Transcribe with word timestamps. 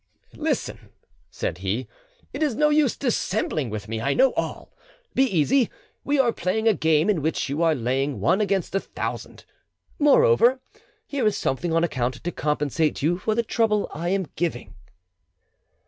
"Listen," 0.33 0.89
said 1.29 1.59
he, 1.59 1.87
"it 2.33 2.41
is 2.41 2.55
no 2.55 2.69
use 2.69 2.97
dissembling 2.97 3.69
with 3.69 3.87
me, 3.87 4.01
I 4.01 4.15
know 4.15 4.33
all. 4.33 4.73
Be 5.13 5.25
easy; 5.25 5.69
we 6.03 6.17
are 6.17 6.33
playing 6.33 6.67
a 6.67 6.73
game 6.73 7.07
in 7.07 7.21
which 7.21 7.49
you 7.49 7.61
are 7.61 7.75
laying 7.75 8.19
one 8.19 8.41
against 8.41 8.73
a 8.73 8.79
thousand; 8.79 9.45
moreover, 9.99 10.59
here 11.05 11.27
is 11.27 11.37
something 11.37 11.71
on 11.71 11.83
account 11.83 12.23
to 12.23 12.31
compensate 12.31 13.03
you 13.03 13.19
for 13.19 13.35
the 13.35 13.43
trouble 13.43 13.87
I 13.93 14.09
am 14.09 14.25
giving." 14.35 14.73